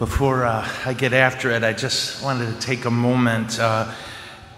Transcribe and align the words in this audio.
Before 0.00 0.46
uh, 0.46 0.66
I 0.86 0.94
get 0.94 1.12
after 1.12 1.50
it, 1.50 1.62
I 1.62 1.74
just 1.74 2.24
wanted 2.24 2.54
to 2.54 2.58
take 2.58 2.86
a 2.86 2.90
moment 2.90 3.60
uh, 3.60 3.92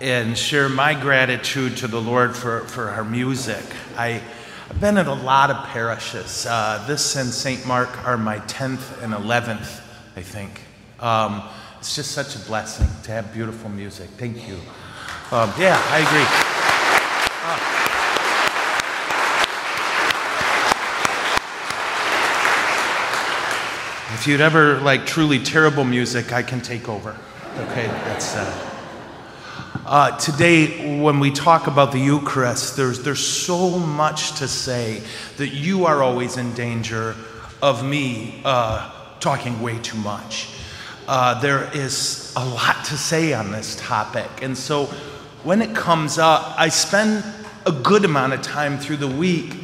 and 0.00 0.38
share 0.38 0.68
my 0.68 0.95
gratitude 0.95 1.79
to 1.79 1.88
the 1.88 2.00
Lord 2.00 2.37
for, 2.37 2.61
for 2.61 2.91
our 2.91 3.03
music. 3.03 3.64
I, 3.96 4.22
have 4.68 4.80
been 4.80 4.96
at 4.98 5.08
a 5.08 5.12
lot 5.12 5.50
of 5.50 5.56
parishes. 5.66 6.46
Uh, 6.46 6.84
this 6.86 7.16
and 7.16 7.28
St. 7.28 7.66
Mark 7.66 8.06
are 8.06 8.16
my 8.16 8.38
10th 8.38 9.02
and 9.02 9.12
11th, 9.12 9.82
I 10.14 10.22
think. 10.22 10.60
Um, 11.00 11.43
it's 11.80 11.96
just 11.96 12.12
such 12.12 12.36
a 12.36 12.38
blessing 12.46 12.86
to 13.02 13.11
have 13.11 13.34
beautiful 13.34 13.68
music. 13.68 14.11
Thank 14.11 14.46
you. 14.46 14.54
Um, 15.32 15.52
yeah, 15.59 15.82
I 15.90 15.98
agree. 17.72 17.82
If 24.23 24.29
you'd 24.29 24.41
ever 24.41 24.79
like 24.79 25.04
truly 25.04 25.41
terrible 25.41 25.82
music, 25.82 26.32
I 26.32 26.45
can 26.45 26.61
take 26.61 26.89
over. 26.89 27.16
Okay, 27.58 27.86
that's. 27.89 28.36
Uh, 28.36 28.68
uh, 29.85 30.17
today, 30.17 31.00
when 31.00 31.18
we 31.18 31.32
talk 31.32 31.67
about 31.67 31.90
the 31.90 31.98
Eucharist, 31.98 32.77
there's, 32.77 33.03
there's 33.03 33.19
so 33.19 33.81
much 33.81 34.39
to 34.39 34.47
say 34.47 35.03
that 35.39 35.48
you 35.48 35.86
are 35.86 36.05
always 36.05 36.36
in 36.36 36.55
danger 36.55 37.17
of 37.61 37.84
me 37.84 38.41
uh, 38.45 38.92
talking 39.19 39.61
way 39.61 39.77
too 39.81 39.98
much. 39.98 40.50
Uh, 41.09 41.41
there 41.41 41.69
is 41.77 42.33
a 42.36 42.45
lot 42.45 42.84
to 42.84 42.97
say 42.97 43.33
on 43.33 43.50
this 43.50 43.75
topic. 43.75 44.31
And 44.41 44.56
so 44.56 44.84
when 45.42 45.61
it 45.61 45.75
comes 45.75 46.19
up, 46.19 46.55
I 46.56 46.69
spend 46.69 47.25
a 47.67 47.73
good 47.73 48.05
amount 48.05 48.34
of 48.34 48.42
time 48.42 48.78
through 48.78 48.98
the 48.98 49.09
week. 49.09 49.56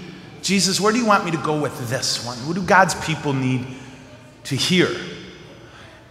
Jesus, 0.43 0.81
where 0.81 0.93
do 0.93 0.98
you 0.98 1.06
want 1.06 1.25
me 1.25 1.31
to 1.31 1.37
go 1.37 1.61
with 1.61 1.89
this 1.89 2.27
one? 2.27 2.37
What 2.39 2.56
do 2.56 2.62
God's 2.62 2.97
people 3.06 3.33
need 3.33 3.65
to 4.48 4.57
hear? 4.57 4.88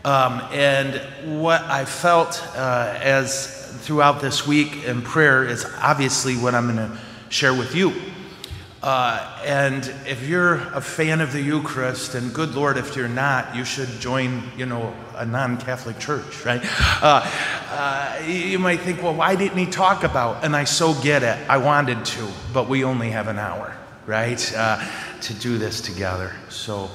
Um, 0.05 0.41
and 0.51 1.41
what 1.41 1.63
I 1.63 1.85
felt 1.85 2.41
uh, 2.55 2.93
as 3.01 3.75
throughout 3.81 4.21
this 4.21 4.45
week 4.45 4.83
in 4.85 5.01
prayer 5.01 5.43
is 5.43 5.65
obviously 5.81 6.35
what 6.35 6.53
I'm 6.53 6.73
going 6.73 6.89
to 6.89 6.97
share 7.29 7.53
with 7.53 7.75
you. 7.75 7.93
Uh, 8.83 9.41
and 9.43 9.91
if 10.05 10.27
you're 10.27 10.57
a 10.73 10.81
fan 10.81 11.19
of 11.19 11.33
the 11.33 11.41
Eucharist, 11.41 12.13
and 12.13 12.31
good 12.31 12.53
Lord, 12.53 12.77
if 12.77 12.95
you're 12.95 13.09
not, 13.09 13.55
you 13.55 13.65
should 13.65 13.89
join, 13.99 14.43
you 14.55 14.67
know, 14.67 14.93
a 15.15 15.25
non-Catholic 15.25 15.97
church, 15.97 16.45
right? 16.45 16.61
Uh, 17.01 17.27
uh, 17.71 18.23
you 18.25 18.59
might 18.59 18.81
think, 18.81 19.01
well, 19.01 19.15
why 19.15 19.35
didn't 19.35 19.57
he 19.57 19.65
talk 19.65 20.03
about? 20.03 20.45
And 20.45 20.55
I 20.55 20.63
so 20.63 20.93
get 21.01 21.23
it. 21.23 21.37
I 21.49 21.57
wanted 21.57 22.05
to, 22.05 22.27
but 22.53 22.69
we 22.69 22.83
only 22.83 23.09
have 23.09 23.27
an 23.27 23.39
hour, 23.39 23.75
right, 24.05 24.53
uh, 24.55 24.87
to 25.21 25.33
do 25.33 25.57
this 25.57 25.81
together. 25.81 26.33
So. 26.49 26.91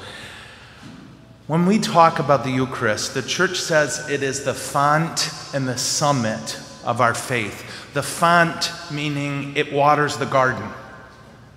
When 1.53 1.67
we 1.67 1.79
talk 1.79 2.19
about 2.19 2.45
the 2.45 2.51
Eucharist, 2.51 3.13
the 3.13 3.21
church 3.21 3.61
says 3.61 4.09
it 4.09 4.23
is 4.23 4.43
the 4.43 4.55
font 4.55 5.29
and 5.53 5.69
the 5.69 5.77
summit 5.77 6.59
of 6.83 7.03
our 7.03 7.13
faith. 7.13 7.93
The 7.93 8.03
font, 8.03 8.73
meaning 8.91 9.55
it 9.55 9.71
waters 9.71 10.17
the 10.17 10.25
garden. 10.25 10.67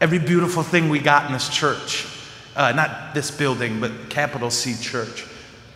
Every 0.02 0.20
beautiful 0.20 0.64
thing 0.64 0.90
we 0.90 1.00
got 1.00 1.28
in 1.28 1.32
this 1.32 1.48
church, 1.48 2.08
uh, 2.58 2.74
not 2.74 3.14
this 3.14 3.32
building, 3.32 3.80
but 3.80 4.10
capital 4.10 4.52
C 4.52 4.76
church, 4.84 5.26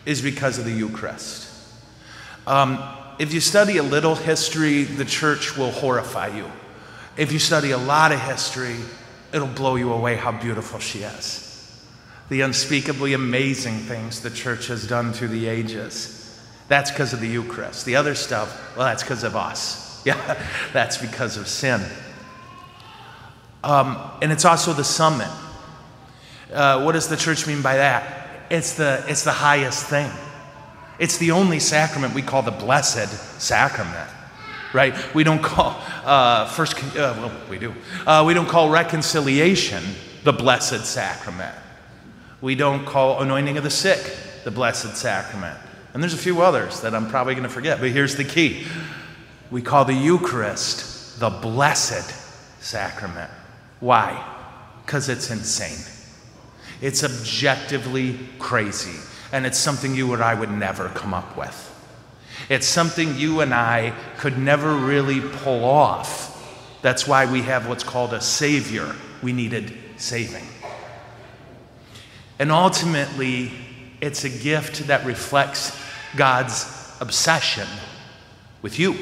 is 0.05 0.21
because 0.21 0.59
of 0.59 0.65
the 0.65 0.73
Eucharist. 0.73 1.49
Um, 2.45 2.83
if 3.19 3.33
you 3.33 3.39
study 3.39 3.77
a 3.77 3.83
little 3.83 4.15
history, 4.15 4.83
the 4.83 5.05
church 5.05 5.55
will 5.55 5.71
horrify 5.71 6.27
you. 6.35 6.51
If 7.15 7.31
you 7.31 7.39
study 7.39 7.71
a 7.71 7.77
lot 7.77 8.11
of 8.11 8.19
history, 8.19 8.75
it'll 9.31 9.47
blow 9.47 9.77
you 9.77 9.93
away 9.93 10.17
how 10.17 10.33
beautiful 10.33 10.79
she 10.79 11.03
is. 11.03 11.48
The 12.29 12.41
unspeakably 12.41 13.13
amazing 13.13 13.77
things 13.79 14.21
the 14.21 14.29
church 14.29 14.67
has 14.67 14.87
done 14.87 15.13
through 15.13 15.29
the 15.29 15.47
ages. 15.47 16.15
That's 16.67 16.91
because 16.91 17.13
of 17.13 17.19
the 17.19 17.27
Eucharist. 17.27 17.85
The 17.85 17.95
other 17.95 18.13
stuff, 18.13 18.77
well, 18.77 18.85
that's 18.85 19.03
because 19.03 19.23
of 19.23 19.35
us. 19.35 19.87
Yeah, 20.05 20.41
that's 20.71 20.97
because 20.97 21.35
of 21.35 21.45
sin. 21.45 21.81
Um, 23.65 23.97
and 24.21 24.31
it's 24.31 24.45
also 24.45 24.71
the 24.71 24.85
summit. 24.85 25.27
Uh, 26.53 26.83
what 26.83 26.93
does 26.93 27.09
the 27.09 27.17
church 27.17 27.45
mean 27.45 27.61
by 27.61 27.75
that? 27.75 28.47
It's 28.49 28.75
the, 28.75 29.03
it's 29.09 29.25
the 29.25 29.33
highest 29.33 29.87
thing. 29.87 30.09
It's 30.99 31.17
the 31.17 31.31
only 31.31 31.59
sacrament 31.59 32.13
we 32.13 32.21
call 32.21 32.41
the 32.43 32.51
blessed 32.51 33.41
sacrament, 33.41 34.09
right? 34.73 34.95
We 35.13 35.25
don't 35.25 35.43
call 35.43 35.81
uh, 36.05 36.45
first, 36.47 36.81
uh, 36.95 37.15
well, 37.17 37.31
we 37.49 37.59
do. 37.59 37.73
Uh, 38.07 38.23
we 38.25 38.33
don't 38.33 38.47
call 38.47 38.69
reconciliation 38.69 39.83
the 40.23 40.33
blessed 40.33 40.85
sacrament. 40.85 41.55
We 42.41 42.55
don't 42.55 42.85
call 42.85 43.21
anointing 43.21 43.57
of 43.57 43.63
the 43.63 43.69
sick 43.69 44.15
the 44.43 44.51
blessed 44.51 44.95
sacrament. 44.95 45.57
And 45.93 46.01
there's 46.01 46.13
a 46.13 46.17
few 46.17 46.41
others 46.41 46.81
that 46.81 46.95
I'm 46.95 47.09
probably 47.09 47.33
going 47.33 47.43
to 47.43 47.49
forget, 47.49 47.79
but 47.79 47.89
here's 47.89 48.15
the 48.15 48.23
key 48.23 48.65
we 49.51 49.61
call 49.61 49.85
the 49.85 49.93
Eucharist 49.93 51.19
the 51.19 51.29
blessed 51.29 52.15
sacrament. 52.61 53.29
Why? 53.79 54.23
Because 54.85 55.09
it's 55.09 55.29
insane. 55.31 55.85
It's 56.81 57.03
objectively 57.03 58.17
crazy, 58.39 58.97
and 59.33 59.45
it's 59.45 59.57
something 59.57 59.93
you 59.93 60.13
or 60.13 60.23
I 60.23 60.33
would 60.33 60.51
never 60.51 60.89
come 60.89 61.13
up 61.13 61.35
with. 61.35 61.65
It's 62.47 62.67
something 62.67 63.17
you 63.17 63.41
and 63.41 63.53
I 63.53 63.93
could 64.17 64.37
never 64.37 64.73
really 64.73 65.19
pull 65.19 65.65
off. 65.65 66.79
That's 66.81 67.05
why 67.05 67.29
we 67.29 67.41
have 67.41 67.67
what's 67.67 67.83
called 67.83 68.13
a 68.13 68.21
Savior. 68.21 68.95
We 69.21 69.33
needed 69.33 69.73
saving. 69.97 70.45
And 72.39 72.51
ultimately, 72.51 73.51
it's 74.01 74.23
a 74.23 74.29
gift 74.29 74.87
that 74.87 75.05
reflects 75.05 75.77
God's 76.15 76.95
obsession 77.01 77.67
with 78.61 78.79
you. 78.79 78.95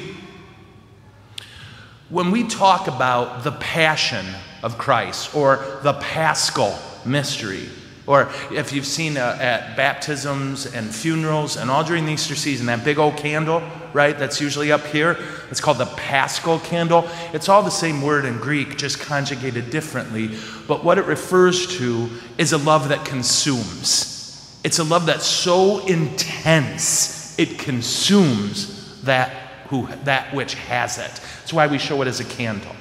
When 2.10 2.30
we 2.30 2.48
talk 2.48 2.88
about 2.88 3.44
the 3.44 3.52
passion 3.52 4.26
of 4.62 4.76
Christ 4.76 5.34
or 5.34 5.80
the 5.82 5.92
paschal 5.94 6.76
mystery, 7.04 7.68
or 8.08 8.30
if 8.50 8.72
you've 8.72 8.86
seen 8.86 9.18
uh, 9.18 9.36
at 9.38 9.76
baptisms 9.76 10.64
and 10.64 10.92
funerals 10.92 11.58
and 11.58 11.70
all 11.70 11.84
during 11.84 12.06
the 12.06 12.12
Easter 12.12 12.34
season, 12.34 12.64
that 12.66 12.82
big 12.82 12.98
old 12.98 13.18
candle, 13.18 13.62
right, 13.92 14.18
that's 14.18 14.40
usually 14.40 14.72
up 14.72 14.84
here, 14.86 15.18
it's 15.50 15.60
called 15.60 15.76
the 15.76 15.84
paschal 15.84 16.58
candle. 16.60 17.06
It's 17.34 17.50
all 17.50 17.62
the 17.62 17.70
same 17.70 18.00
word 18.00 18.24
in 18.24 18.38
Greek, 18.38 18.78
just 18.78 18.98
conjugated 18.98 19.68
differently. 19.68 20.30
But 20.66 20.82
what 20.82 20.96
it 20.96 21.04
refers 21.04 21.78
to 21.78 22.08
is 22.38 22.52
a 22.54 22.58
love 22.58 22.88
that 22.88 23.04
consumes. 23.04 24.58
It's 24.64 24.78
a 24.78 24.84
love 24.84 25.04
that's 25.04 25.26
so 25.26 25.86
intense, 25.86 27.38
it 27.38 27.58
consumes 27.58 29.02
that, 29.02 29.28
who, 29.68 29.86
that 30.04 30.34
which 30.34 30.54
has 30.54 30.96
it. 30.96 31.20
That's 31.40 31.52
why 31.52 31.66
we 31.66 31.76
show 31.76 32.00
it 32.00 32.08
as 32.08 32.20
a 32.20 32.24
candle, 32.24 32.74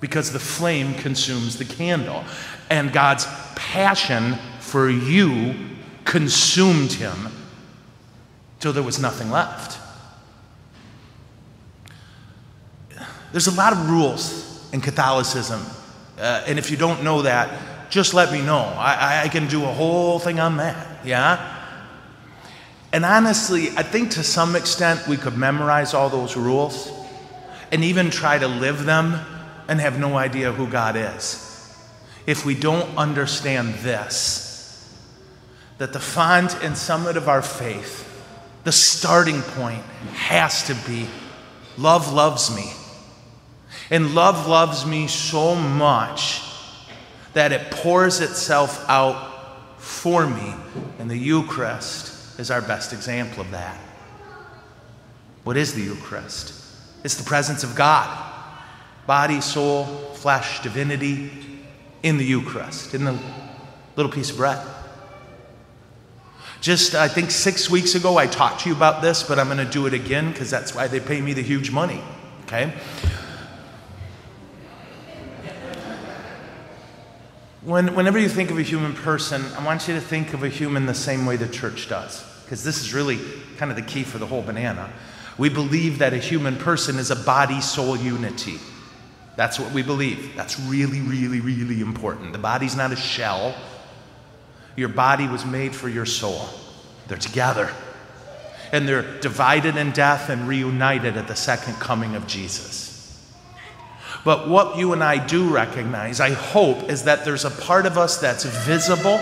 because 0.00 0.32
the 0.32 0.38
flame 0.38 0.92
consumes 0.94 1.56
the 1.56 1.64
candle. 1.64 2.24
And 2.70 2.92
God's 2.92 3.26
passion 3.58 4.36
for 4.60 4.88
you 4.88 5.54
consumed 6.04 6.92
him 6.92 7.28
till 8.60 8.72
there 8.72 8.82
was 8.82 8.98
nothing 8.98 9.30
left. 9.30 9.78
There's 13.32 13.48
a 13.48 13.54
lot 13.54 13.72
of 13.72 13.90
rules 13.90 14.68
in 14.72 14.80
Catholicism. 14.80 15.60
Uh, 16.18 16.44
and 16.46 16.58
if 16.58 16.70
you 16.70 16.76
don't 16.76 17.02
know 17.02 17.22
that, 17.22 17.90
just 17.90 18.14
let 18.14 18.32
me 18.32 18.40
know. 18.40 18.58
I, 18.58 19.22
I 19.24 19.28
can 19.28 19.48
do 19.48 19.64
a 19.64 19.72
whole 19.72 20.18
thing 20.18 20.40
on 20.40 20.56
that, 20.58 21.04
yeah? 21.04 21.56
And 22.92 23.04
honestly, 23.04 23.68
I 23.76 23.82
think 23.82 24.12
to 24.12 24.22
some 24.22 24.56
extent 24.56 25.06
we 25.06 25.16
could 25.16 25.36
memorize 25.36 25.94
all 25.94 26.08
those 26.08 26.36
rules 26.36 26.90
and 27.70 27.84
even 27.84 28.10
try 28.10 28.38
to 28.38 28.48
live 28.48 28.84
them 28.84 29.18
and 29.68 29.80
have 29.80 29.98
no 29.98 30.16
idea 30.16 30.52
who 30.52 30.66
God 30.66 30.96
is. 30.96 31.47
If 32.28 32.44
we 32.44 32.54
don't 32.54 32.98
understand 32.98 33.76
this, 33.76 34.94
that 35.78 35.94
the 35.94 35.98
font 35.98 36.62
and 36.62 36.76
summit 36.76 37.16
of 37.16 37.26
our 37.26 37.40
faith, 37.40 38.04
the 38.64 38.70
starting 38.70 39.40
point 39.40 39.82
has 40.12 40.64
to 40.64 40.74
be 40.86 41.08
love 41.78 42.12
loves 42.12 42.54
me. 42.54 42.70
And 43.90 44.14
love 44.14 44.46
loves 44.46 44.84
me 44.84 45.06
so 45.06 45.54
much 45.54 46.42
that 47.32 47.52
it 47.52 47.70
pours 47.70 48.20
itself 48.20 48.84
out 48.90 49.80
for 49.80 50.26
me. 50.26 50.54
And 50.98 51.10
the 51.10 51.16
Eucharist 51.16 52.38
is 52.38 52.50
our 52.50 52.60
best 52.60 52.92
example 52.92 53.40
of 53.40 53.52
that. 53.52 53.78
What 55.44 55.56
is 55.56 55.72
the 55.72 55.80
Eucharist? 55.80 56.52
It's 57.04 57.14
the 57.14 57.24
presence 57.24 57.64
of 57.64 57.74
God 57.74 58.26
body, 59.06 59.40
soul, 59.40 59.86
flesh, 60.12 60.60
divinity 60.62 61.47
in 62.02 62.18
the 62.18 62.24
Eucharist, 62.24 62.94
in 62.94 63.04
the 63.04 63.18
little 63.96 64.12
piece 64.12 64.30
of 64.30 64.36
bread. 64.36 64.64
Just, 66.60 66.94
I 66.94 67.06
think 67.06 67.30
six 67.30 67.70
weeks 67.70 67.94
ago, 67.94 68.16
I 68.16 68.26
talked 68.26 68.62
to 68.62 68.68
you 68.68 68.74
about 68.74 69.00
this, 69.00 69.22
but 69.22 69.38
I'm 69.38 69.46
going 69.46 69.58
to 69.58 69.64
do 69.64 69.86
it 69.86 69.94
again 69.94 70.32
because 70.32 70.50
that's 70.50 70.74
why 70.74 70.88
they 70.88 70.98
pay 71.00 71.20
me 71.20 71.32
the 71.32 71.42
huge 71.42 71.70
money. 71.70 72.02
Okay? 72.44 72.72
When, 77.62 77.94
whenever 77.94 78.18
you 78.18 78.28
think 78.28 78.50
of 78.50 78.58
a 78.58 78.62
human 78.62 78.94
person, 78.94 79.44
I 79.56 79.64
want 79.64 79.88
you 79.88 79.94
to 79.94 80.00
think 80.00 80.32
of 80.32 80.42
a 80.42 80.48
human 80.48 80.86
the 80.86 80.94
same 80.94 81.26
way 81.26 81.36
the 81.36 81.48
church 81.48 81.88
does. 81.88 82.24
because 82.44 82.64
this 82.64 82.80
is 82.80 82.94
really 82.94 83.18
kind 83.58 83.70
of 83.70 83.76
the 83.76 83.82
key 83.82 84.02
for 84.02 84.16
the 84.16 84.26
whole 84.26 84.40
banana. 84.40 84.90
We 85.36 85.50
believe 85.50 85.98
that 85.98 86.14
a 86.14 86.16
human 86.16 86.56
person 86.56 86.96
is 86.96 87.10
a 87.10 87.16
body 87.16 87.60
soul 87.60 87.94
unity. 87.94 88.58
That's 89.38 89.60
what 89.60 89.70
we 89.70 89.82
believe. 89.82 90.34
That's 90.34 90.58
really, 90.58 91.00
really, 91.00 91.38
really 91.38 91.80
important. 91.80 92.32
The 92.32 92.38
body's 92.38 92.74
not 92.74 92.90
a 92.90 92.96
shell. 92.96 93.54
Your 94.74 94.88
body 94.88 95.28
was 95.28 95.46
made 95.46 95.76
for 95.76 95.88
your 95.88 96.06
soul. 96.06 96.48
They're 97.06 97.18
together. 97.18 97.70
And 98.72 98.88
they're 98.88 99.20
divided 99.20 99.76
in 99.76 99.92
death 99.92 100.28
and 100.28 100.48
reunited 100.48 101.16
at 101.16 101.28
the 101.28 101.36
second 101.36 101.74
coming 101.74 102.16
of 102.16 102.26
Jesus. 102.26 103.32
But 104.24 104.48
what 104.48 104.76
you 104.76 104.92
and 104.92 105.04
I 105.04 105.24
do 105.24 105.48
recognize, 105.48 106.18
I 106.18 106.30
hope, 106.30 106.90
is 106.90 107.04
that 107.04 107.24
there's 107.24 107.44
a 107.44 107.50
part 107.50 107.86
of 107.86 107.96
us 107.96 108.20
that's 108.20 108.42
visible, 108.42 109.18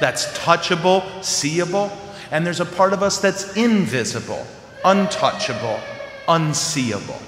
that's 0.00 0.26
touchable, 0.38 1.22
seeable, 1.22 1.92
and 2.30 2.46
there's 2.46 2.60
a 2.60 2.64
part 2.64 2.94
of 2.94 3.02
us 3.02 3.18
that's 3.20 3.58
invisible, 3.58 4.46
untouchable, 4.86 5.78
unseeable. 6.28 7.20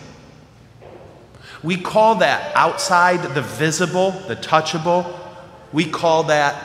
We 1.63 1.77
call 1.77 2.17
that 2.17 2.55
outside 2.57 3.23
the 3.35 3.43
visible, 3.43 4.11
the 4.11 4.37
touchable, 4.37 5.19
we 5.73 5.85
call 5.89 6.25
that, 6.25 6.63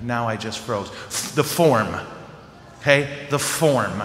now 0.00 0.28
I 0.28 0.36
just 0.36 0.58
froze, 0.58 0.90
the 1.34 1.44
form. 1.44 1.94
Okay? 2.80 3.26
The 3.30 3.38
form. 3.38 4.02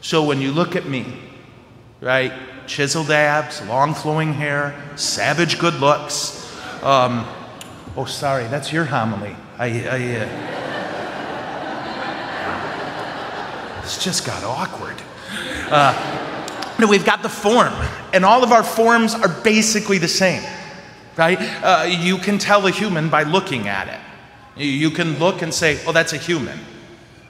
So 0.00 0.24
when 0.24 0.40
you 0.40 0.52
look 0.52 0.76
at 0.76 0.86
me, 0.86 1.06
right? 2.00 2.32
Chiseled 2.66 3.10
abs, 3.10 3.62
long 3.66 3.94
flowing 3.94 4.32
hair, 4.34 4.74
savage 4.96 5.58
good 5.58 5.74
looks. 5.74 6.36
Um, 6.82 7.26
oh, 7.96 8.04
sorry, 8.06 8.46
that's 8.48 8.72
your 8.72 8.84
homily. 8.84 9.36
I, 9.58 9.66
I 9.86 10.16
uh, 10.20 10.50
just 14.00 14.24
got 14.24 14.42
awkward. 14.44 14.96
Uh, 15.70 16.76
no, 16.78 16.86
we've 16.86 17.04
got 17.04 17.22
the 17.22 17.28
form, 17.28 17.74
and 18.12 18.24
all 18.24 18.42
of 18.42 18.52
our 18.52 18.62
forms 18.62 19.14
are 19.14 19.28
basically 19.28 19.98
the 19.98 20.08
same, 20.08 20.42
right? 21.16 21.38
Uh, 21.40 21.86
you 21.88 22.18
can 22.18 22.38
tell 22.38 22.66
a 22.66 22.70
human 22.70 23.08
by 23.08 23.22
looking 23.22 23.68
at 23.68 23.88
it. 23.88 24.00
You 24.62 24.90
can 24.90 25.18
look 25.18 25.42
and 25.42 25.54
say, 25.54 25.78
oh, 25.86 25.92
that's 25.92 26.12
a 26.12 26.18
human, 26.18 26.58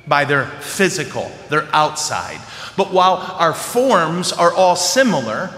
by 0.07 0.25
their 0.25 0.47
physical, 0.47 1.31
their 1.49 1.69
outside. 1.73 2.41
But 2.77 2.93
while 2.93 3.17
our 3.39 3.55
forms 3.55 4.33
are 4.33 4.53
all 4.53 4.75
similar 4.77 5.51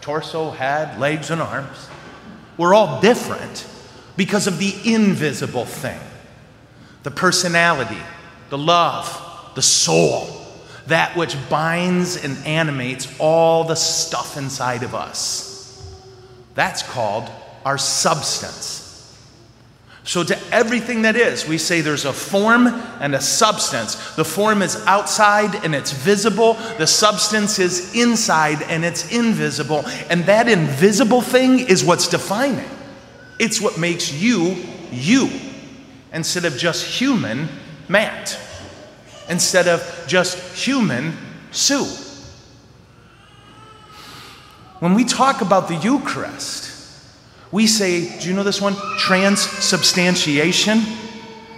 torso, 0.00 0.50
head, 0.50 0.98
legs, 0.98 1.30
and 1.30 1.40
arms 1.40 1.88
we're 2.60 2.74
all 2.74 3.00
different 3.00 3.66
because 4.18 4.46
of 4.46 4.58
the 4.58 4.74
invisible 4.84 5.64
thing 5.64 5.98
the 7.04 7.10
personality, 7.10 7.96
the 8.50 8.58
love, 8.58 9.52
the 9.54 9.62
soul 9.62 10.39
that 10.86 11.16
which 11.16 11.36
binds 11.48 12.22
and 12.22 12.36
animates 12.46 13.08
all 13.18 13.64
the 13.64 13.74
stuff 13.74 14.36
inside 14.36 14.82
of 14.82 14.94
us. 14.94 15.50
That's 16.54 16.82
called 16.82 17.30
our 17.64 17.78
substance. 17.78 18.80
So, 20.02 20.24
to 20.24 20.38
everything 20.52 21.02
that 21.02 21.14
is, 21.14 21.46
we 21.46 21.58
say 21.58 21.82
there's 21.82 22.06
a 22.06 22.12
form 22.12 22.66
and 22.66 23.14
a 23.14 23.20
substance. 23.20 24.16
The 24.16 24.24
form 24.24 24.62
is 24.62 24.76
outside 24.86 25.64
and 25.64 25.74
it's 25.74 25.92
visible, 25.92 26.54
the 26.78 26.86
substance 26.86 27.58
is 27.58 27.94
inside 27.94 28.62
and 28.62 28.84
it's 28.84 29.12
invisible. 29.12 29.84
And 30.08 30.24
that 30.24 30.48
invisible 30.48 31.20
thing 31.20 31.60
is 31.60 31.84
what's 31.84 32.08
defining. 32.08 32.68
It's 33.38 33.60
what 33.60 33.78
makes 33.78 34.12
you, 34.12 34.56
you, 34.90 35.30
instead 36.12 36.44
of 36.44 36.56
just 36.56 36.84
human, 36.84 37.48
Matt 37.88 38.38
instead 39.30 39.68
of 39.68 40.04
just 40.06 40.38
human 40.54 41.16
Sue. 41.52 41.86
When 44.80 44.94
we 44.94 45.04
talk 45.04 45.40
about 45.40 45.68
the 45.68 45.76
Eucharist, 45.76 46.68
we 47.52 47.66
say, 47.66 48.18
do 48.18 48.28
you 48.28 48.34
know 48.34 48.42
this 48.42 48.60
one? 48.60 48.74
Transubstantiation, 48.98 50.80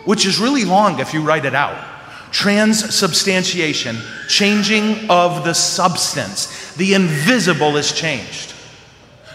which 0.04 0.26
is 0.26 0.38
really 0.40 0.64
long 0.64 1.00
if 1.00 1.12
you 1.12 1.22
write 1.22 1.44
it 1.44 1.54
out. 1.54 1.76
Transubstantiation, 2.32 3.96
changing 4.28 5.10
of 5.10 5.44
the 5.44 5.52
substance. 5.52 6.74
The 6.74 6.94
invisible 6.94 7.76
is 7.76 7.92
changed. 7.92 8.54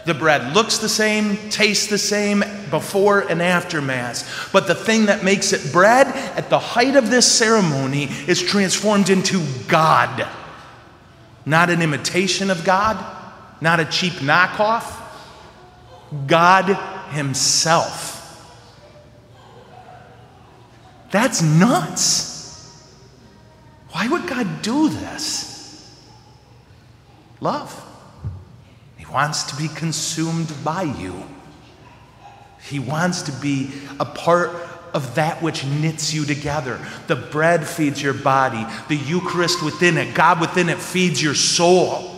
The 0.06 0.14
bread 0.14 0.56
looks 0.56 0.78
the 0.80 0.90
same, 0.90 1.36
tastes 1.50 1.88
the 1.88 1.98
same 1.98 2.44
before 2.72 3.20
and 3.20 3.42
after 3.42 3.82
Mass. 3.82 4.50
But 4.52 4.66
the 4.66 4.74
thing 4.74 5.08
that 5.08 5.24
makes 5.24 5.54
it 5.54 5.72
bread 5.72 6.08
at 6.38 6.52
the 6.52 6.60
height 6.60 6.96
of 6.96 7.10
this 7.10 7.30
ceremony 7.30 8.04
is 8.28 8.42
transformed 8.42 9.10
into 9.10 9.44
God. 9.68 10.28
Not 11.46 11.72
an 11.72 11.82
imitation 11.82 12.52
of 12.52 12.64
God, 12.64 13.04
not 13.60 13.80
a 13.80 13.86
cheap 13.86 14.14
knockoff. 14.14 14.94
God 16.28 16.78
Himself. 17.10 18.14
That's 21.10 21.42
nuts. 21.42 22.96
Why 23.90 24.08
would 24.08 24.28
God 24.28 24.62
do 24.62 24.90
this? 24.90 25.98
Love. 27.40 27.84
He 28.98 29.06
wants 29.06 29.44
to 29.44 29.56
be 29.56 29.70
consumed 29.70 30.54
by 30.64 30.84
you. 30.84 31.24
He 32.62 32.80
wants 32.80 33.24
to 33.24 33.32
be 33.32 33.72
a 34.00 34.06
part 34.06 34.52
of 34.94 35.16
that 35.16 35.42
which 35.42 35.66
knits 35.66 36.14
you 36.14 36.26
together. 36.26 36.80
The 37.08 37.16
bread 37.16 37.68
feeds 37.68 38.02
your 38.02 38.14
body, 38.14 38.66
the 38.88 38.96
Eucharist 38.96 39.64
within 39.64 39.98
it, 39.98 40.14
God 40.14 40.40
within 40.40 40.70
it 40.70 40.80
feeds 40.80 41.22
your 41.22 41.36
soul. 41.36 42.14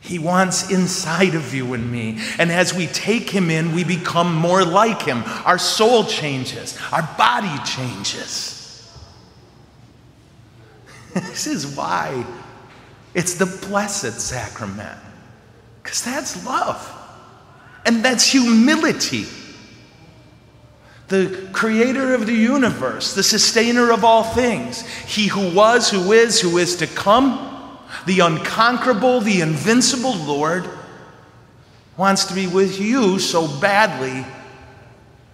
He 0.00 0.18
wants 0.18 0.70
inside 0.70 1.34
of 1.34 1.54
you 1.54 1.74
and 1.74 1.90
me. 1.90 2.18
And 2.38 2.50
as 2.50 2.72
we 2.72 2.86
take 2.86 3.28
Him 3.28 3.50
in, 3.50 3.74
we 3.74 3.84
become 3.84 4.34
more 4.34 4.64
like 4.64 5.02
Him. 5.02 5.22
Our 5.44 5.58
soul 5.58 6.04
changes, 6.04 6.78
our 6.90 7.02
body 7.18 7.62
changes. 7.64 8.56
this 11.14 11.46
is 11.46 11.66
why 11.76 12.24
it's 13.14 13.34
the 13.34 13.46
blessed 13.68 14.20
sacrament. 14.20 14.98
Because 15.82 16.02
that's 16.04 16.44
love. 16.46 16.96
And 17.84 18.04
that's 18.04 18.26
humility. 18.26 19.26
The 21.10 21.48
creator 21.52 22.14
of 22.14 22.26
the 22.26 22.32
universe, 22.32 23.14
the 23.14 23.22
sustainer 23.22 23.90
of 23.90 24.04
all 24.04 24.22
things, 24.22 24.86
he 25.02 25.26
who 25.26 25.52
was, 25.54 25.90
who 25.90 26.12
is, 26.12 26.40
who 26.40 26.56
is 26.56 26.76
to 26.76 26.86
come, 26.86 27.78
the 28.06 28.20
unconquerable, 28.20 29.20
the 29.20 29.40
invincible 29.40 30.14
Lord, 30.14 30.68
wants 31.96 32.24
to 32.26 32.34
be 32.34 32.46
with 32.46 32.80
you 32.80 33.18
so 33.18 33.48
badly 33.60 34.24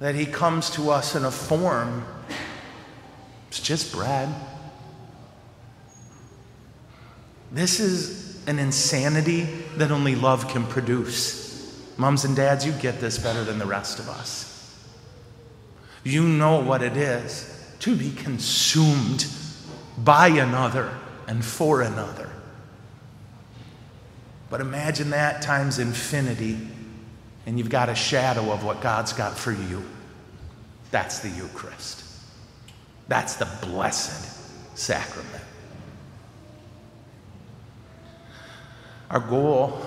that 0.01 0.15
he 0.15 0.25
comes 0.25 0.71
to 0.71 0.91
us 0.91 1.15
in 1.15 1.25
a 1.25 1.31
form. 1.31 2.05
It's 3.49 3.61
just 3.61 3.93
bread. 3.93 4.35
This 7.53 7.81
is 7.81 8.45
an 8.47 8.59
insanity 8.59 9.45
that 9.77 9.91
only 9.91 10.15
love 10.15 10.49
can 10.49 10.67
produce. 10.67 11.87
Moms 11.99 12.25
and 12.25 12.35
dads, 12.35 12.65
you 12.65 12.73
get 12.73 12.99
this 12.99 13.19
better 13.19 13.45
than 13.45 13.59
the 13.59 13.67
rest 13.67 13.99
of 13.99 14.09
us. 14.09 14.46
You 16.07 16.23
know 16.23 16.61
what 16.61 16.83
it 16.83 16.97
is 16.97 17.53
to 17.81 17.97
be 17.97 18.13
consumed 18.13 19.27
by 19.99 20.29
another 20.29 20.97
and 21.27 21.45
for 21.45 21.83
another. 21.83 22.31
But 24.49 24.61
imagine 24.61 25.11
that 25.11 25.43
times 25.43 25.81
infinity, 25.81 26.59
and 27.45 27.59
you've 27.59 27.71
got 27.71 27.89
a 27.89 27.95
shadow 27.97 28.53
of 28.53 28.63
what 28.63 28.81
God's 28.81 29.13
got 29.15 29.37
for 29.37 29.51
you. 29.51 29.83
That's 30.93 31.19
the 31.19 31.29
Eucharist. 31.29 32.05
That's 33.09 33.35
the 33.35 33.49
blessed 33.63 34.79
sacrament. 34.79 35.43
Our 39.11 39.19
goal 39.19 39.85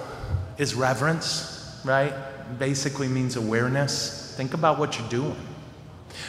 is 0.57 0.75
reverence, 0.75 1.79
right? 1.85 2.13
Basically 2.59 3.07
means 3.07 3.38
awareness. 3.38 4.35
Think 4.35 4.53
about 4.53 4.79
what 4.79 4.99
you're 4.99 5.07
doing. 5.07 5.49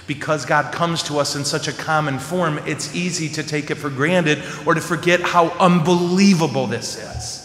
Because 0.06 0.44
God 0.44 0.72
comes 0.72 1.02
to 1.04 1.18
us 1.18 1.36
in 1.36 1.44
such 1.44 1.68
a 1.68 1.72
common 1.72 2.18
form, 2.18 2.58
it's 2.66 2.94
easy 2.94 3.28
to 3.30 3.42
take 3.42 3.70
it 3.70 3.76
for 3.76 3.90
granted 3.90 4.42
or 4.66 4.74
to 4.74 4.80
forget 4.80 5.20
how 5.20 5.48
unbelievable 5.58 6.66
this 6.66 6.96
is. 6.96 7.40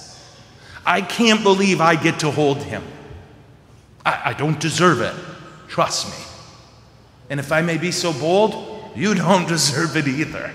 I 0.85 1.01
can't 1.01 1.43
believe 1.43 1.81
I 1.81 1.95
get 1.95 2.19
to 2.19 2.31
hold 2.31 2.57
Him. 2.57 2.83
I, 4.05 4.21
I 4.25 4.33
don't 4.33 4.59
deserve 4.59 5.01
it. 5.01 5.15
Trust 5.67 6.07
me. 6.09 6.25
And 7.29 7.39
if 7.39 7.51
I 7.51 7.61
may 7.61 7.77
be 7.77 7.91
so 7.91 8.13
bold, 8.13 8.91
you 8.95 9.15
don't 9.15 9.47
deserve 9.47 9.97
it 9.97 10.07
either. 10.07 10.51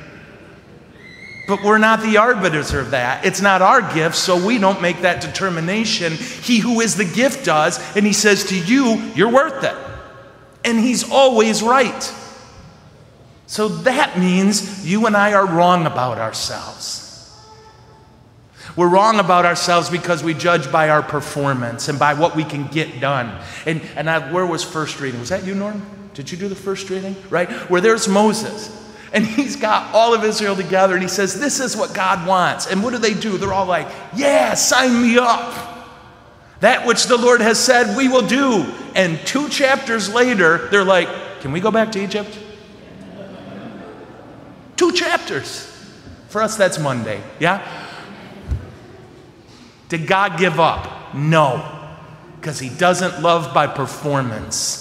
But 1.49 1.65
we're 1.65 1.79
not 1.79 2.01
the 2.01 2.17
arbiters 2.17 2.73
of 2.73 2.93
that. 2.93 3.25
It's 3.25 3.41
not 3.41 3.61
our 3.61 3.83
gift, 3.93 4.15
so 4.15 4.47
we 4.47 4.59
don't 4.59 4.81
make 4.81 5.01
that 5.01 5.21
determination. 5.21 6.13
He 6.13 6.59
who 6.61 6.81
is 6.81 6.95
the 6.95 7.05
gift 7.05 7.45
does, 7.45 7.81
and 7.97 8.07
he 8.07 8.13
says 8.13 8.45
to 8.45 8.59
you, 8.59 9.11
You're 9.17 9.33
worth 9.33 9.65
it. 9.65 9.89
And 10.64 10.79
he's 10.79 11.11
always 11.11 11.62
right. 11.62 12.14
So 13.47 13.69
that 13.69 14.19
means 14.19 14.87
you 14.87 15.07
and 15.07 15.17
I 15.17 15.33
are 15.33 15.47
wrong 15.47 15.87
about 15.87 16.19
ourselves. 16.19 17.00
We're 18.76 18.88
wrong 18.88 19.19
about 19.19 19.45
ourselves 19.45 19.90
because 19.90 20.23
we 20.23 20.35
judge 20.35 20.71
by 20.71 20.90
our 20.90 21.02
performance 21.02 21.88
and 21.88 21.99
by 21.99 22.14
what 22.14 22.37
we 22.37 22.45
can 22.45 22.69
get 22.69 23.00
done. 23.00 23.43
And, 23.67 23.83
and 23.97 24.09
I, 24.09 24.33
where 24.33 24.47
was 24.47 24.62
first 24.62 25.00
reading? 25.00 25.19
Was 25.19 25.31
that 25.31 25.45
you, 25.45 25.55
Norm? 25.55 25.85
Did 26.14 26.31
you 26.31 26.38
do 26.38 26.49
the 26.49 26.55
first 26.55 26.90
reading? 26.90 27.17
Right? 27.29 27.50
Where 27.69 27.81
there's 27.81 28.07
Moses. 28.07 28.76
And 29.12 29.26
he's 29.26 29.57
got 29.57 29.93
all 29.95 30.14
of 30.14 30.23
Israel 30.23 30.55
together 30.55 30.95
and 30.95 31.02
he 31.02 31.09
says, 31.09 31.40
This 31.40 31.59
is 31.59 31.76
what 31.76 31.95
God 31.95 32.26
wants. 32.26 32.69
And 32.69 32.83
what 32.83 32.93
do 32.93 32.99
they 32.99 33.14
do? 33.14 33.38
They're 33.38 33.52
all 33.52 33.67
like, 33.67 33.88
Yeah, 34.14 34.55
sign 34.55 35.02
me 35.02 35.19
up. 35.19 35.79
That 36.61 36.87
which 36.87 37.07
the 37.07 37.17
Lord 37.17 37.40
has 37.40 37.59
said 37.59 37.97
we 37.97 38.07
will 38.07 38.26
do. 38.26 38.73
And 38.94 39.18
two 39.26 39.49
chapters 39.49 40.12
later, 40.12 40.68
they're 40.68 40.85
like, 40.85 41.09
Can 41.40 41.52
we 41.52 41.61
go 41.61 41.70
back 41.70 41.92
to 41.92 42.02
Egypt? 42.02 42.38
Two 44.76 44.92
chapters. 44.92 45.66
For 46.28 46.42
us, 46.42 46.56
that's 46.56 46.78
Monday. 46.78 47.20
Yeah? 47.38 47.61
Did 49.88 50.06
God 50.06 50.38
give 50.38 50.61
up? 50.61 51.14
No, 51.14 51.64
because 52.37 52.59
He 52.61 52.68
doesn't 52.68 53.20
love 53.20 53.52
by 53.52 53.66
performance. 53.66 54.80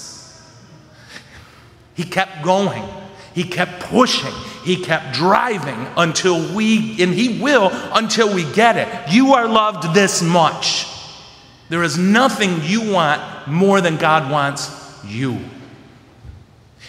He 1.94 2.04
kept 2.04 2.42
going, 2.42 2.82
He 3.34 3.42
kept 3.44 3.80
pushing, 3.80 4.32
He 4.64 4.76
kept 4.76 5.12
driving 5.14 5.86
until 5.96 6.54
we, 6.54 7.02
and 7.02 7.12
He 7.12 7.40
will 7.40 7.70
until 7.92 8.32
we 8.34 8.50
get 8.52 8.76
it. 8.76 9.12
You 9.12 9.34
are 9.34 9.48
loved 9.48 9.94
this 9.94 10.22
much. 10.22 10.86
There 11.68 11.82
is 11.82 11.98
nothing 11.98 12.62
you 12.62 12.92
want 12.92 13.39
more 13.52 13.80
than 13.80 13.96
God 13.96 14.30
wants 14.30 14.70
you. 15.04 15.38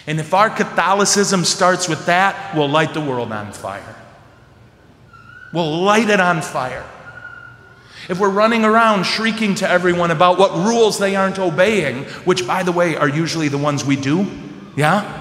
And 0.06 0.18
if 0.18 0.34
our 0.34 0.50
Catholicism 0.50 1.44
starts 1.44 1.88
with 1.88 2.06
that, 2.06 2.56
we'll 2.56 2.68
light 2.68 2.94
the 2.94 3.00
world 3.00 3.32
on 3.32 3.52
fire. 3.52 3.96
We'll 5.52 5.82
light 5.82 6.08
it 6.08 6.20
on 6.20 6.42
fire. 6.42 6.84
If 8.08 8.18
we're 8.18 8.30
running 8.30 8.64
around 8.64 9.04
shrieking 9.04 9.54
to 9.56 9.68
everyone 9.68 10.10
about 10.10 10.38
what 10.38 10.52
rules 10.66 10.98
they 10.98 11.14
aren't 11.14 11.38
obeying, 11.38 12.04
which, 12.24 12.46
by 12.46 12.64
the 12.64 12.72
way, 12.72 12.96
are 12.96 13.08
usually 13.08 13.48
the 13.48 13.58
ones 13.58 13.84
we 13.84 13.94
do, 13.94 14.28
yeah? 14.76 15.20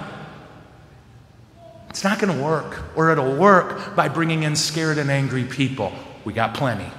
It's 1.89 2.03
not 2.03 2.19
going 2.19 2.35
to 2.35 2.43
work. 2.43 2.81
Or 2.95 3.11
it'll 3.11 3.35
work 3.35 3.95
by 3.95 4.07
bringing 4.07 4.43
in 4.43 4.55
scared 4.55 4.97
and 4.97 5.11
angry 5.11 5.43
people. 5.43 5.93
We 6.25 6.33
got 6.33 6.55
plenty. 6.55 6.89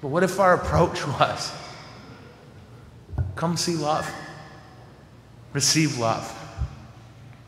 But 0.00 0.08
what 0.08 0.22
if 0.22 0.38
our 0.40 0.54
approach 0.54 1.06
was 1.20 1.52
come 3.38 3.56
see 3.56 3.76
love, 3.76 4.12
receive 5.52 5.96
love, 5.96 6.26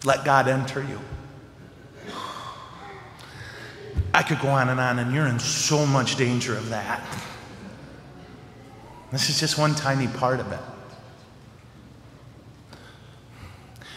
let 0.05 0.25
God 0.25 0.47
enter 0.47 0.83
you? 0.85 1.01
I 4.15 4.23
could 4.23 4.39
go 4.41 4.49
on 4.49 4.69
and 4.69 4.79
on, 4.79 5.01
and 5.01 5.13
you're 5.13 5.27
in 5.27 5.41
so 5.41 5.85
much 5.85 6.15
danger 6.15 6.57
of 6.57 6.69
that. 6.69 7.03
This 9.11 9.31
is 9.31 9.41
just 9.41 9.59
one 9.59 9.75
tiny 9.75 10.07
part 10.07 10.39
of 10.39 10.53
it. 10.53 10.61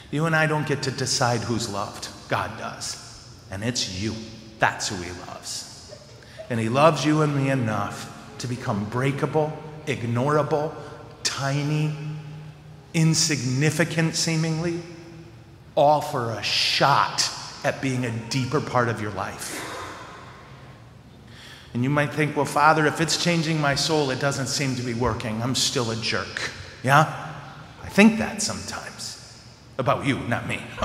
You 0.10 0.26
and 0.26 0.36
I 0.36 0.48
don't 0.48 0.66
get 0.68 0.82
to 0.84 0.92
decide 0.92 1.42
who's 1.42 1.70
loved. 1.70 2.10
God 2.28 2.58
does. 2.58 3.38
And 3.52 3.64
it's 3.64 4.02
you. 4.02 4.16
That's 4.58 4.90
who 4.90 4.96
He 4.96 5.12
loves. 5.28 5.96
And 6.50 6.60
He 6.60 6.70
loves 6.70 7.06
you 7.06 7.22
and 7.22 7.36
me 7.36 7.52
enough 7.52 8.10
to 8.40 8.48
become 8.48 8.86
breakable, 8.86 9.54
ignorable, 9.86 10.74
tiny, 11.24 11.94
insignificant 12.94 14.16
seemingly, 14.16 14.80
offer 15.76 16.32
a 16.32 16.44
shot 16.44 17.30
at 17.64 17.82
being 17.82 18.06
a 18.06 18.12
deeper 18.30 18.62
part 18.62 18.90
of 18.90 19.02
your 19.02 19.12
life. 19.12 19.70
And 21.74 21.84
you 21.84 21.90
might 21.90 22.14
think, 22.14 22.36
well, 22.36 22.46
Father, 22.46 22.86
if 22.86 23.02
it's 23.02 23.22
changing 23.22 23.60
my 23.60 23.74
soul, 23.74 24.12
it 24.12 24.20
doesn't 24.20 24.48
seem 24.48 24.76
to 24.76 24.84
be 24.84 24.94
working. 24.94 25.42
I'm 25.42 25.56
still 25.56 25.90
a 25.90 25.96
jerk. 25.96 26.52
Yeah? 26.84 27.34
I 27.82 27.90
think 27.90 28.20
that 28.20 28.42
sometimes. 28.42 29.44
About 29.80 30.06
you, 30.06 30.20
not 30.20 30.48
me. 30.48 30.62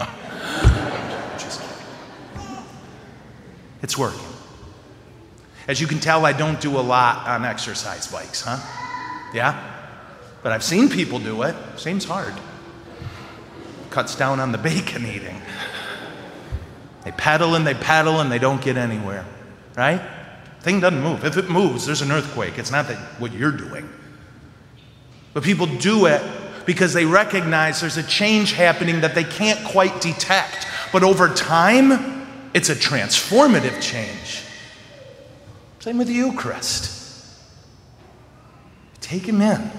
Just 1.37 1.61
kidding. 1.61 2.65
It's 3.83 3.99
working. 3.99 4.21
As 5.67 5.79
you 5.79 5.87
can 5.87 6.01
tell, 6.01 6.25
I 6.25 6.33
don't 6.33 6.59
do 6.59 6.79
a 6.79 6.81
lot 6.81 7.29
on 7.29 7.45
exercise 7.45 8.11
bikes, 8.11 8.41
huh? 8.47 8.57
Yeah? 9.35 9.78
But 10.43 10.53
I've 10.53 10.63
seen 10.63 10.89
people 10.89 11.19
do 11.19 11.43
it. 11.43 11.55
Seems 11.77 12.05
hard. 12.05 12.35
Cuts 13.91 14.15
down 14.15 14.41
on 14.41 14.53
the 14.53 14.59
bacon 14.71 15.07
eating. 15.07 15.41
They 17.05 17.13
paddle 17.13 17.55
and 17.55 17.67
they 17.67 17.75
paddle 17.75 18.21
and 18.21 18.31
they 18.31 18.39
don't 18.39 18.61
get 18.61 18.77
anywhere, 18.77 19.25
right? 19.77 20.01
Thing 20.61 20.81
doesn't 20.81 21.03
move. 21.03 21.25
If 21.25 21.37
it 21.37 21.49
moves, 21.49 21.87
there's 21.87 22.03
an 22.03 22.11
earthquake. 22.11 22.59
It's 22.59 22.71
not 22.71 22.89
that 22.89 22.99
what 23.21 23.33
you're 23.33 23.53
doing. 23.53 23.89
But 25.33 25.43
people 25.43 25.67
do 25.67 26.07
it 26.07 26.23
because 26.67 26.93
they 26.93 27.07
recognize 27.07 27.81
there's 27.81 27.97
a 27.97 28.03
change 28.03 28.53
happening 28.53 29.01
that 29.01 29.15
they 29.15 29.25
can't 29.25 29.65
quite 29.65 30.01
detect. 30.01 30.67
But 30.93 31.03
over 31.03 31.33
time, 31.33 32.27
it's 32.55 32.69
a 32.69 32.75
transformative 32.75 33.81
change. 33.81 34.43
Same 35.79 35.97
with 35.97 36.09
the 36.09 36.15
Eucharist. 36.15 36.97
Take 39.01 39.23
him 39.23 39.41
in, 39.41 39.71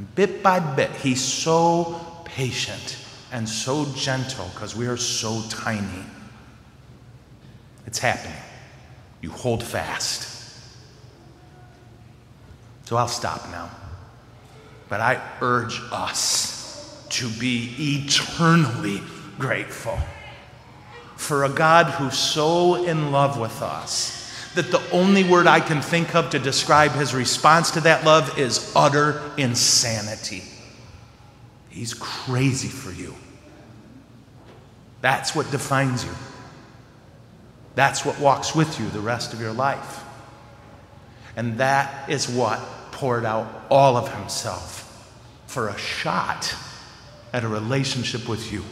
and 0.00 0.14
bit 0.14 0.42
by 0.42 0.58
bit, 0.60 0.90
he's 0.92 1.22
so 1.22 2.00
patient 2.24 2.96
and 3.32 3.46
so 3.46 3.84
gentle 3.94 4.48
because 4.54 4.74
we 4.74 4.86
are 4.86 4.96
so 4.96 5.42
tiny. 5.50 6.04
It's 7.86 7.98
happening 7.98 8.38
you 9.20 9.30
hold 9.30 9.62
fast. 9.62 10.56
So 12.86 12.96
I'll 12.96 13.08
stop 13.08 13.46
now. 13.50 13.70
But 14.88 15.02
I 15.02 15.20
urge 15.42 15.82
us 15.92 17.06
to 17.10 17.28
be 17.28 17.74
eternally 17.78 19.02
grateful 19.38 19.98
for 21.16 21.44
a 21.44 21.50
God 21.50 21.88
who's 21.88 22.16
so 22.16 22.86
in 22.86 23.12
love 23.12 23.38
with 23.38 23.60
us 23.60 24.19
that 24.54 24.70
the 24.70 24.82
only 24.90 25.22
word 25.22 25.46
I 25.46 25.60
can 25.60 25.80
think 25.80 26.14
of 26.14 26.30
to 26.30 26.38
describe 26.38 26.92
his 26.92 27.14
response 27.14 27.70
to 27.72 27.80
that 27.82 28.04
love 28.04 28.38
is 28.38 28.72
utter 28.74 29.22
insanity. 29.36 30.42
He's 31.68 31.94
crazy 31.94 32.68
for 32.68 32.90
you. 32.90 33.14
That's 35.00 35.34
what 35.34 35.50
defines 35.50 36.04
you. 36.04 36.10
That's 37.74 38.04
what 38.04 38.18
walks 38.18 38.54
with 38.54 38.80
you 38.80 38.88
the 38.90 39.00
rest 39.00 39.32
of 39.32 39.40
your 39.40 39.52
life. 39.52 40.02
And 41.36 41.58
that 41.58 42.10
is 42.10 42.28
what 42.28 42.58
poured 42.90 43.24
out 43.24 43.66
all 43.70 43.96
of 43.96 44.12
himself 44.12 44.86
for 45.46 45.68
a 45.68 45.78
shot 45.78 46.54
at 47.32 47.44
a 47.44 47.48
relationship 47.48 48.28
with 48.28 48.52
you. 48.52 48.64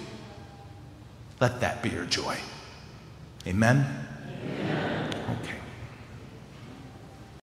Let 1.41 1.61
that 1.61 1.83
be 1.83 1.91
your 1.91 2.05
joy. 2.05 2.37
Amen. 3.47 3.87